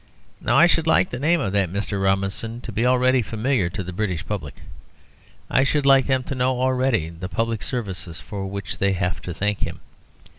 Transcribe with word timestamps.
Now 0.39 0.57
I 0.57 0.65
should 0.65 0.87
like 0.87 1.11
the 1.11 1.19
name 1.19 1.39
of 1.39 1.53
that 1.53 1.71
Mr. 1.71 2.01
Robinson 2.01 2.59
to 2.61 2.71
be 2.71 2.87
already 2.87 3.21
familiar 3.21 3.69
to 3.69 3.83
the 3.83 3.93
British 3.93 4.25
public. 4.25 4.55
I 5.47 5.63
should 5.63 5.85
like 5.85 6.07
them 6.07 6.23
to 6.23 6.33
know 6.33 6.59
already 6.59 7.09
the 7.09 7.29
public 7.29 7.61
services 7.61 8.19
for 8.19 8.47
which 8.47 8.79
they 8.79 8.93
have 8.93 9.21
to 9.21 9.31
thank 9.31 9.59
him. 9.59 9.79